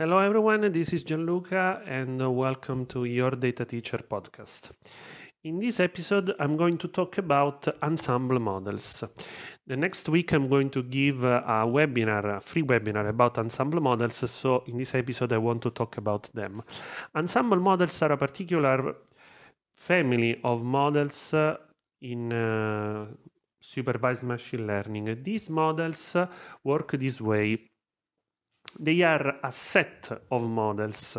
[0.00, 0.62] Hello, everyone.
[0.72, 4.70] This is Gianluca, and uh, welcome to Your Data Teacher podcast.
[5.44, 9.04] In this episode, I'm going to talk about ensemble models.
[9.66, 14.30] The next week, I'm going to give a webinar, a free webinar about ensemble models.
[14.30, 16.62] So, in this episode, I want to talk about them.
[17.14, 18.94] Ensemble models are a particular
[19.76, 21.58] family of models uh,
[22.00, 23.04] in uh,
[23.60, 25.22] supervised machine learning.
[25.22, 26.26] These models uh,
[26.64, 27.69] work this way
[28.78, 31.18] they are a set of models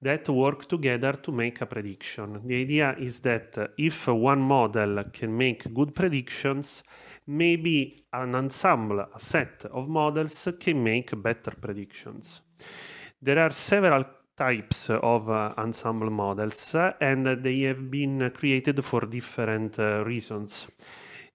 [0.00, 2.40] that work together to make a prediction.
[2.44, 6.82] The idea is that if one model can make good predictions,
[7.26, 12.42] maybe an ensemble, a set of models can make better predictions.
[13.20, 14.04] There are several
[14.36, 20.66] types of uh, ensemble models uh, and they have been created for different uh, reasons.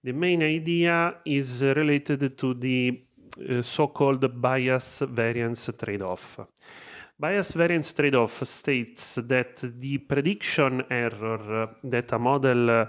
[0.02, 3.05] The main idea is related to the
[3.62, 6.40] so-called bias variance trade-off.
[7.18, 12.88] Bias variance trade-off states that the prediction error that a model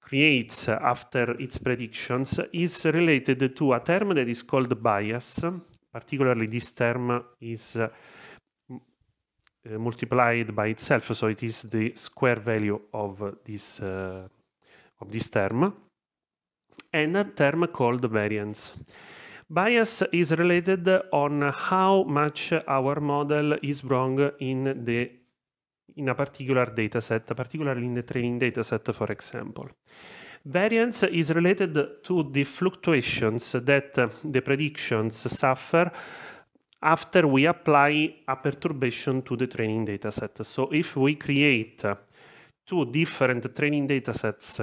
[0.00, 5.40] creates after its predictions is related to a term that is called bias.
[5.90, 7.88] Particularly, this term is uh,
[9.78, 14.26] multiplied by itself, so it is the square value of this uh,
[15.02, 15.74] of this term,
[16.92, 18.72] and a term called variance.
[19.48, 25.10] Bias is related on how much our model is wrong in the
[25.96, 29.68] in a particular data set, particularly in the training data set, for example.
[30.44, 33.92] Variance is related to the fluctuations that
[34.24, 35.92] the predictions suffer
[36.82, 40.44] after we apply a perturbation to the training data set.
[40.46, 41.84] So if we create
[42.66, 44.60] two different training data sets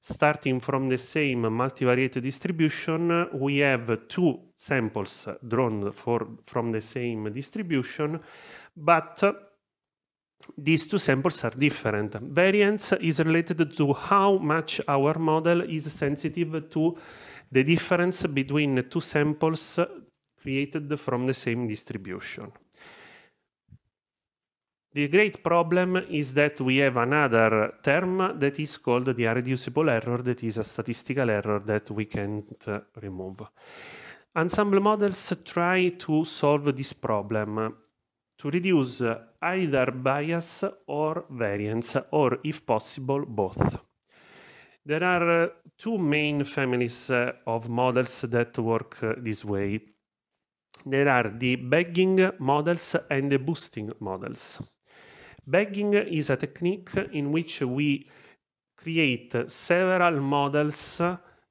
[0.00, 7.32] starting from the same multivariate distribution, we have two samples drawn for, from the same
[7.32, 8.20] distribution,
[8.76, 9.22] but
[10.56, 12.14] these two samples are different.
[12.14, 16.96] Variance is related to how much our model is sensitive to
[17.50, 19.78] the difference between two samples
[20.40, 22.52] created from the same distribution.
[24.98, 30.22] The great problem is that we have another term that is called the irreducible error,
[30.22, 33.46] that is a statistical error that we can't uh, remove.
[34.34, 37.76] Ensemble models try to solve this problem
[38.38, 39.00] to reduce
[39.40, 43.80] either bias or variance, or if possible, both.
[44.84, 49.80] There are uh, two main families uh, of models that work uh, this way.
[50.84, 54.60] There are the bagging models and the boosting models.
[55.48, 58.06] Bagging is a technique in which we
[58.76, 61.00] create several models,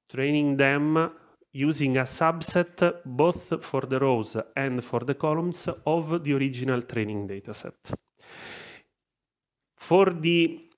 [0.08, 1.12] training them
[1.54, 7.28] using a subset both for the rows and for the columns of the original training
[7.28, 7.92] dataset.
[9.76, 10.70] For the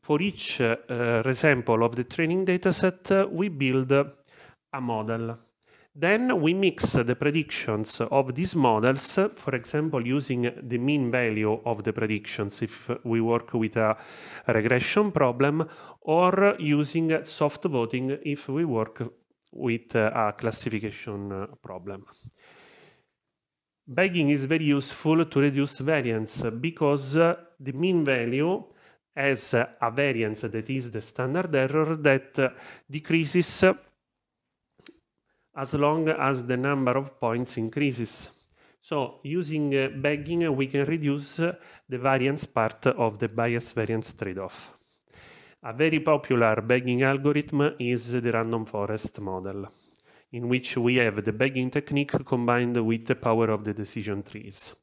[0.00, 5.36] for each uh, example of the training dataset, we build a model.
[5.94, 11.84] Then we mix the predictions of these models, for example, using the mean value of
[11.84, 13.94] the predictions if we work with a
[14.48, 15.68] regression problem,
[16.00, 19.02] or using soft voting if we work
[19.50, 22.06] with a classification problem.
[23.86, 28.64] Bagging is very useful to reduce variance because the mean value
[29.14, 32.54] has a variance that is the standard error that
[32.88, 33.64] decreases
[35.54, 38.30] as long as the number of points increases.
[38.80, 41.54] So using uh, bagging, we can reduce uh,
[41.88, 44.76] the variance part of the bias variance trade-off.
[45.62, 49.68] A very popular bagging algorithm is the random forest model,
[50.32, 54.74] in which we have the bagging technique combined with the power of the decision trees.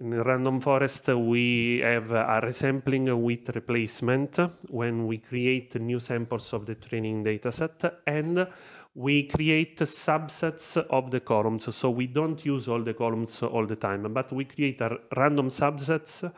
[0.00, 4.38] In random forest, we have a resampling with replacement
[4.70, 8.46] when we create new samples of the training dataset and
[8.94, 11.74] we create subsets of the columns.
[11.74, 14.80] So we don't use all the columns all the time, but we create
[15.16, 16.30] random subsets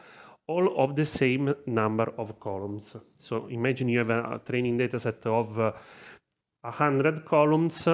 [0.46, 2.96] all of the same number of columns.
[3.16, 5.72] So imagine you have a training dataset of uh,
[6.62, 7.88] 100 columns.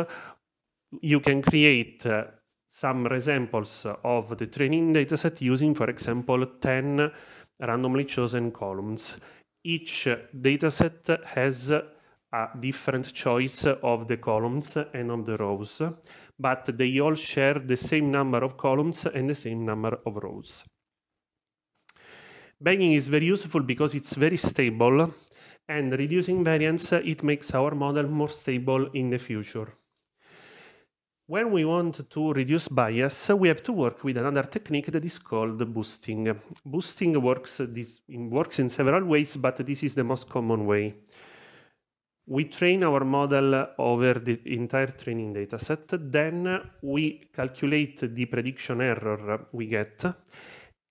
[1.01, 2.25] You can create uh,
[2.67, 7.11] some resamples of the training dataset using, for example, 10
[7.61, 9.17] randomly chosen columns.
[9.63, 11.73] Each dataset has
[12.33, 15.83] a different choice of the columns and of the rows,
[16.39, 20.65] but they all share the same number of columns and the same number of rows.
[22.61, 25.15] Bagging is very useful because it's very stable
[25.69, 29.73] and reducing variance, it makes our model more stable in the future.
[31.29, 35.19] when we want to reduce bias, we have to work with another technique that is
[35.19, 36.35] called boosting.
[36.65, 40.95] Boosting works, this, works in several ways, but this is the most common way.
[42.31, 49.47] We train our model over the entire training dataset, then we calculate the prediction error
[49.53, 50.05] we get,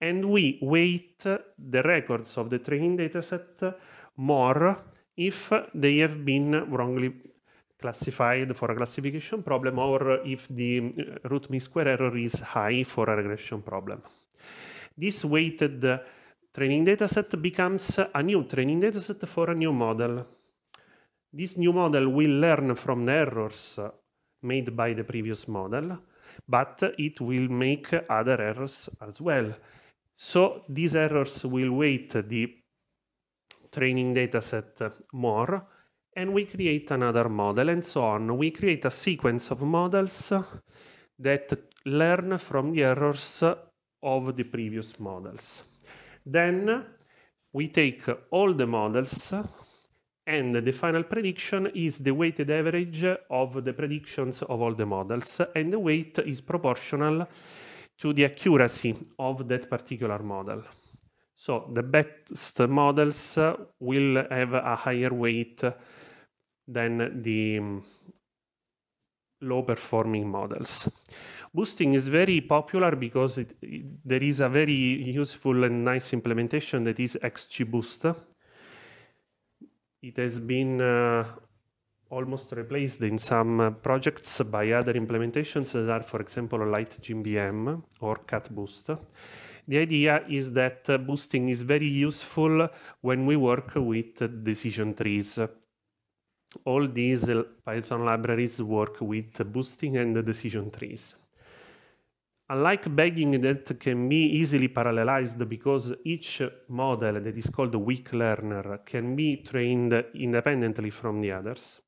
[0.01, 3.75] and we weight the records of the training dataset
[4.15, 4.83] more
[5.15, 7.13] if they have been wrongly
[7.79, 13.11] classified for a classification problem or if the root mean square error is high for
[13.11, 14.01] a regression problem.
[14.97, 15.85] This weighted
[16.51, 20.25] training dataset becomes a new training dataset for a new model.
[21.31, 23.91] This new model will learn from the errors uh,
[24.43, 25.97] made by the previous model,
[26.47, 29.53] but it will make other errors as well.
[30.15, 32.55] So these errors will weight the
[33.71, 35.67] training dataset more
[36.15, 38.37] and we create another model and so on.
[38.37, 40.33] We create a sequence of models
[41.19, 41.53] that
[41.85, 43.43] learn from the errors
[44.01, 45.63] of the previous models.
[46.25, 46.85] Then
[47.53, 49.33] we take all the models
[50.27, 55.41] and the final prediction is the weighted average of the predictions of all the models
[55.55, 57.25] and the weight is proportional
[57.97, 60.63] to the accuracy of that particular model.
[61.33, 63.37] So the best models
[63.79, 65.63] will have a higher weight
[66.67, 67.83] than the um,
[69.41, 70.89] low performing models.
[71.53, 76.83] Boosting is very popular because it, it, there is a very useful and nice implementation
[76.83, 78.15] that is XGBoost.
[80.01, 81.25] It has been uh,
[82.09, 87.81] almost replaced in some uh, projects by other implementations that are, for example, Light LightGBM
[88.01, 88.99] or CatBoost.
[89.67, 92.69] The idea is that uh, boosting is very useful
[93.01, 95.39] when we work with decision trees
[96.65, 97.29] all these
[97.65, 101.15] Python libraries work with boosting and decision trees.
[102.49, 108.13] Unlike bagging that can be easily parallelized because each model that is called a weak
[108.13, 111.81] learner can be trained independently from the others,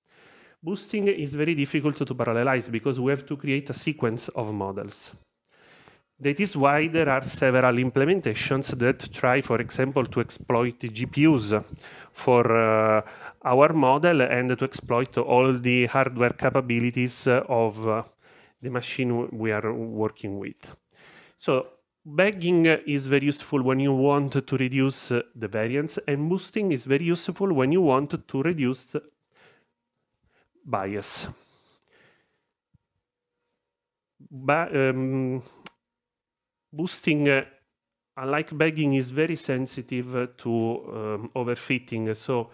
[0.62, 5.14] boosting is very difficult to parallelize because we have to create a sequence of models.
[6.20, 11.64] That is why there are several implementations that try, for example, to exploit GPUs
[12.12, 13.02] for uh,
[13.46, 18.04] our model and to exploit all the hardware capabilities of uh,
[18.62, 20.76] the machine we are working with.
[21.38, 21.68] So
[22.06, 27.06] bagging is very useful when you want to reduce the variance and boosting is very
[27.06, 28.96] useful when you want to reduce
[30.66, 31.28] bias.
[34.32, 35.42] But, um,
[36.72, 37.46] boosting, uh,
[38.18, 42.16] unlike bagging, is very sensitive to um, overfitting.
[42.16, 42.52] So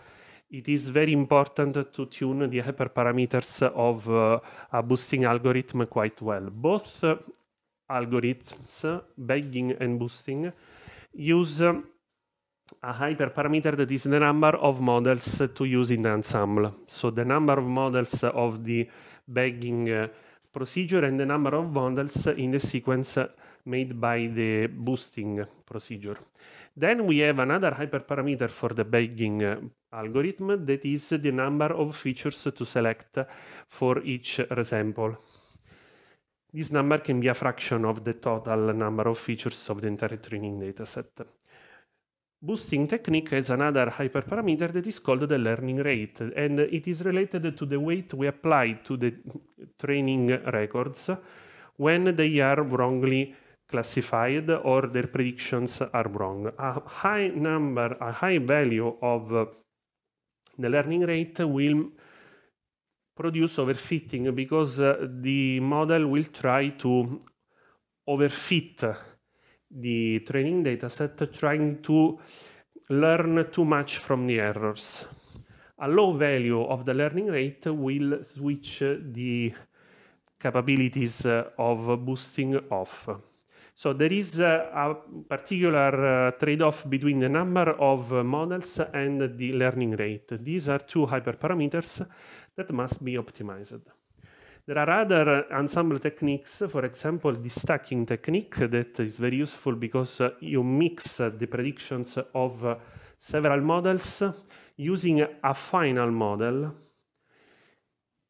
[0.50, 4.40] it is very important to tune the hyperparameters of uh,
[4.72, 6.50] a boosting algorithm quite well.
[6.52, 7.18] Both uh,
[7.90, 10.52] algorithms, bagging and boosting,
[11.14, 11.84] use a
[12.84, 16.76] hyperparameter that is the number of models to use in the ensemble.
[16.88, 18.90] So the number of models of the
[19.28, 20.08] bagging uh,
[20.56, 23.18] procedure and the number of bundles in the sequence
[23.66, 26.18] made by the boosting procedure.
[26.78, 32.48] Then we have another hyperparameter for the bagging algorithm that is the number of features
[32.56, 33.18] to select
[33.68, 35.18] for each resample.
[36.54, 40.18] This number can be a fraction of the total number of features of the entire
[40.18, 41.26] training dataset.
[42.46, 47.58] Boosting technique has another hyperparameter that is called the learning rate, and it is related
[47.58, 49.16] to the weight we apply to the
[49.80, 51.10] training records
[51.78, 53.34] when they are wrongly
[53.68, 56.52] classified or their predictions are wrong.
[56.60, 59.46] A high number, a high value of uh,
[60.56, 61.90] the learning rate will
[63.16, 67.20] produce overfitting because uh, the model will try to
[68.08, 69.15] overfit
[69.76, 72.18] the training dataset, trying to
[72.90, 75.06] learn too much from the errors.
[75.80, 79.54] A low value of the learning rate will switch the
[80.40, 83.10] capabilities uh, of boosting off.
[83.74, 84.96] So there is uh, a
[85.28, 90.32] particular uh, trade-off between the number of models and the learning rate.
[90.42, 92.08] These are two hyperparameters
[92.56, 93.82] that must be optimized.
[94.68, 100.22] There are other ensemble techniques, for example, the stacking technique that is very useful because
[100.22, 102.76] uh, you mix uh, the predictions of uh,
[103.16, 104.24] several models
[104.76, 106.74] using a final model.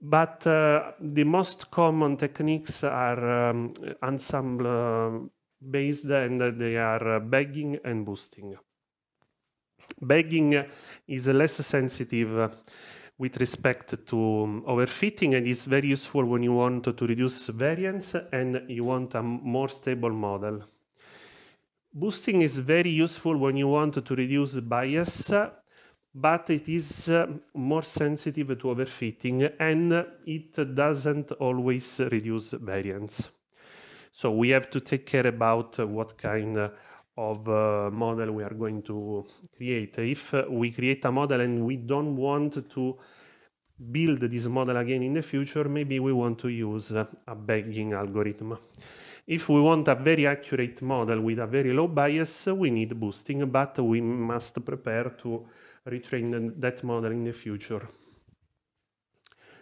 [0.01, 3.73] But the most common techniques are um,
[4.03, 5.31] ensemble
[5.71, 8.57] based and they are bagging and boosting.
[10.01, 10.65] Bagging
[11.07, 12.53] is less sensitive
[13.17, 18.15] with respect to um, overfitting and is very useful when you want to reduce variance
[18.31, 20.63] and you want a more stable model.
[21.93, 25.31] Boosting is very useful when you want to reduce bias,
[26.13, 29.93] but it is uh, more sensitive to overfitting and
[30.25, 33.29] it doesn't always reduce variance.
[34.11, 36.69] So we have to take care about what kind
[37.17, 39.97] of uh, model we are going to create.
[39.99, 42.97] If we create a model and we don't want to
[43.91, 48.57] build this model again in the future, maybe we want to use a bagging algorithm.
[49.27, 53.45] If we want a very accurate model with a very low bias, we need boosting,
[53.49, 55.45] but we must prepare to
[55.87, 57.87] retrain that model in the future.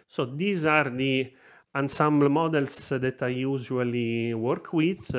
[0.06, 1.32] So these are the
[1.74, 5.14] ensemble models that I usually work with.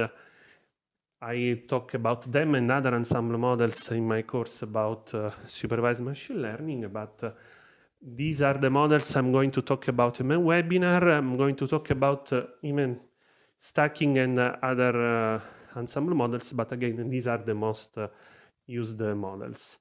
[1.27, 6.39] I talk about them and other ensemble models in my course about uh, supervised machine
[6.39, 7.31] learning, but uh,
[7.99, 11.17] these are the models I'm going to talk about in my webinar.
[11.17, 12.99] I'm going to talk about uh, even
[13.57, 14.93] stacking and uh, other
[15.35, 15.39] uh,
[15.75, 18.07] ensemble models, but again, these are the most uh,
[18.67, 19.79] used models.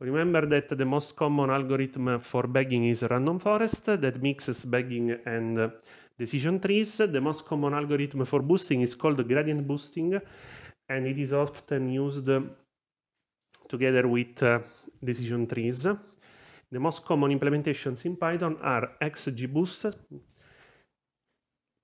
[0.00, 5.72] Remember that the most common algorithm for bagging is random forest that mixes bagging and
[6.18, 6.96] decision trees.
[6.96, 10.18] The most common algorithm for boosting is called gradient boosting
[10.88, 12.28] and it is often used
[13.68, 14.60] together with uh,
[15.02, 15.82] decision trees.
[16.70, 19.94] The most common implementations in Python are XGBoost,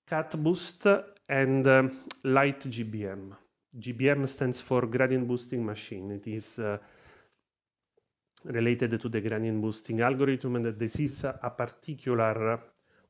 [0.08, 1.88] CatBoost, and uh,
[2.24, 3.36] LightGBM.
[3.78, 6.10] GBM stands for Gradient Boosting Machine.
[6.12, 6.76] It is uh,
[8.44, 12.60] related to the gradient boosting algorithm, and this is a particular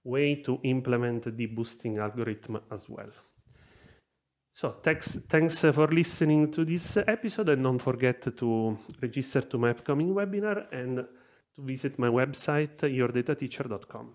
[0.04, 3.10] way to implement the boosting algorithm as well.
[4.54, 9.70] So thanks, thanks for listening to this episode and don't forget to register to my
[9.70, 10.96] upcoming webinar and
[11.54, 14.14] to visit my website yourdatateacher.com.